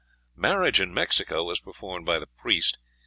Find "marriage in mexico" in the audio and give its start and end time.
0.35-1.43